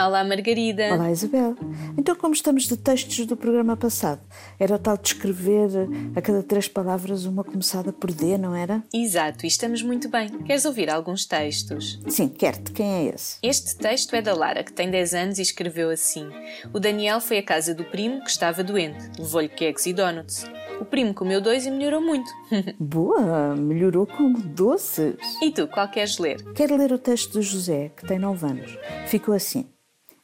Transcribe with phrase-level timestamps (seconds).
[0.00, 0.94] Olá, Margarida.
[0.94, 1.54] Olá, Isabel.
[1.98, 4.22] Então, como estamos de textos do programa passado?
[4.58, 5.68] Era o tal de escrever
[6.16, 8.82] a cada três palavras uma começada por D, não era?
[8.94, 10.30] Exato, e estamos muito bem.
[10.44, 12.00] Queres ouvir alguns textos?
[12.08, 12.72] Sim, quer-te.
[12.72, 13.36] Quem é esse?
[13.42, 16.30] Este texto é da Lara, que tem 10 anos e escreveu assim:
[16.72, 19.10] O Daniel foi à casa do primo que estava doente.
[19.18, 20.46] Levou-lhe cakes e donuts.
[20.80, 22.30] O primo comeu dois e melhorou muito.
[22.80, 25.16] Boa, melhorou como doces.
[25.42, 26.42] e tu, qual queres ler?
[26.54, 28.78] Quero ler o texto do José, que tem 9 anos.
[29.06, 29.68] Ficou assim.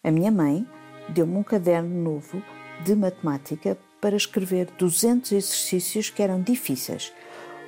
[0.06, 0.64] A minha mãe
[1.08, 2.40] deu-me um caderno novo
[2.84, 7.12] de matemática para escrever 200 exercícios que eram difíceis.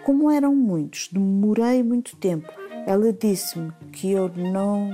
[0.05, 2.48] Como eram muitos, demorei muito tempo.
[2.87, 4.88] Ela disse-me que eu não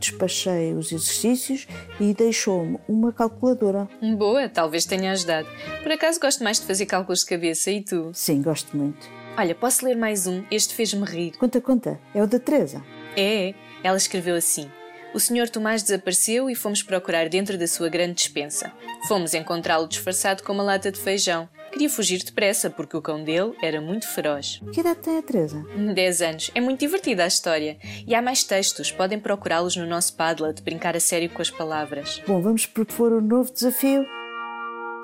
[0.00, 1.68] despachei os exercícios
[2.00, 3.88] e deixou-me uma calculadora.
[4.16, 5.46] Boa, talvez tenha ajudado.
[5.84, 8.10] Por acaso gosto mais de fazer cálculos de cabeça e tu?
[8.12, 9.08] Sim, gosto muito.
[9.36, 10.42] Olha, posso ler mais um?
[10.50, 11.36] Este fez-me rir.
[11.38, 12.00] Conta, conta.
[12.12, 12.82] É o da Teresa.
[13.14, 13.54] É, é.
[13.84, 14.68] Ela escreveu assim.
[15.14, 15.48] O Sr.
[15.48, 18.72] Tomás desapareceu e fomos procurar dentro da sua grande despensa.
[19.06, 21.48] Fomos encontrá-lo disfarçado com uma lata de feijão.
[21.72, 24.60] Queria fugir depressa porque o cão dele era muito feroz.
[24.72, 25.64] Que idade tem a Teresa?
[25.94, 26.50] 10 anos.
[26.54, 27.78] É muito divertida a história.
[28.06, 32.22] E há mais textos, podem procurá-los no nosso Padlet, brincar a sério com as palavras.
[32.26, 34.06] Bom, vamos propor um novo desafio.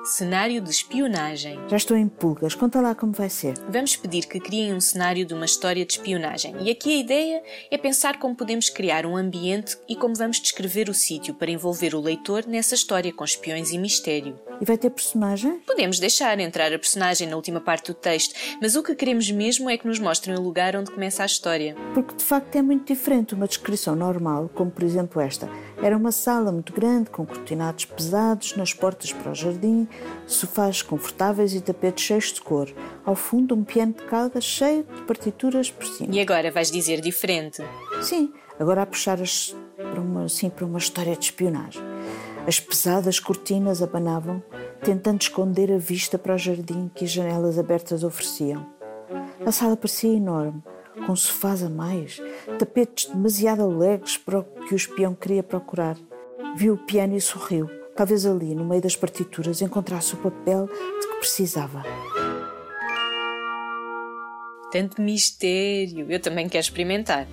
[0.05, 1.59] Cenário de espionagem.
[1.67, 2.53] Já estou em pulgas.
[2.53, 3.55] Conta lá como vai ser.
[3.67, 6.55] Vamos pedir que criem um cenário de uma história de espionagem.
[6.61, 10.89] E aqui a ideia é pensar como podemos criar um ambiente e como vamos descrever
[10.89, 14.39] o sítio para envolver o leitor nessa história com espiões e mistério.
[14.61, 15.59] E vai ter personagem?
[15.65, 19.71] Podemos deixar entrar a personagem na última parte do texto, mas o que queremos mesmo
[19.71, 21.75] é que nos mostrem o lugar onde começa a história.
[21.95, 25.49] Porque de facto é muito diferente uma descrição normal, como por exemplo esta.
[25.81, 29.87] Era uma sala muito grande, com cortinados pesados nas portas para o jardim,
[30.25, 32.73] sofás confortáveis e tapetes cheios de cor.
[33.05, 36.13] Ao fundo, um piano de cauda cheio de partituras por cima.
[36.13, 37.61] E agora vais dizer diferente?
[38.01, 41.81] Sim, agora a puxar as, para, uma, assim, para uma história de espionagem.
[42.47, 44.41] As pesadas cortinas abanavam,
[44.81, 48.65] tentando esconder a vista para o jardim que as janelas abertas ofereciam.
[49.45, 50.63] A sala parecia enorme,
[51.05, 52.21] com sofás a mais,
[52.57, 55.97] tapetes demasiado alegres para o que o espião queria procurar.
[56.55, 57.69] Viu o piano e sorriu.
[57.95, 61.83] Talvez ali, no meio das partituras, encontrasse o papel de que precisava.
[64.71, 66.11] Tanto mistério!
[66.11, 67.27] Eu também quero experimentar.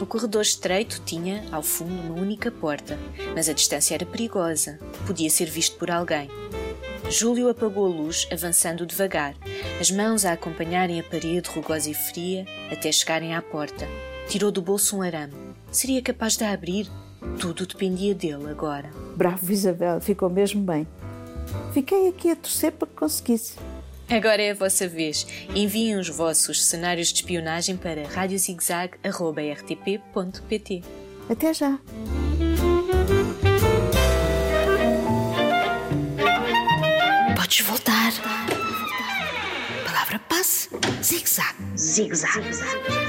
[0.00, 2.98] O corredor estreito tinha, ao fundo, uma única porta,
[3.34, 4.78] mas a distância era perigosa.
[5.06, 6.30] Podia ser visto por alguém.
[7.10, 9.34] Júlio apagou a luz, avançando devagar,
[9.80, 13.86] as mãos a acompanharem a parede rugosa e fria até chegarem à porta.
[14.28, 15.34] Tirou do bolso um arame.
[15.70, 16.86] Seria capaz de a abrir?
[17.40, 18.90] Tudo dependia dele agora.
[19.16, 20.86] Bravo, Isabel, ficou mesmo bem.
[21.72, 23.54] Fiquei aqui a torcer para que conseguisse.
[24.08, 25.26] Agora é a vossa vez.
[25.54, 30.82] Enviem os vossos cenários de espionagem para radiozigzag.rtp.pt.
[31.28, 31.78] Até já!
[40.08, 40.68] Palavra passe.
[41.02, 41.54] Zig-zag.
[41.76, 43.07] Zig-zag.